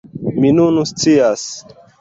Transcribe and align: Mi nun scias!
Mi 0.45 0.53
nun 0.59 0.81
scias! 0.93 1.47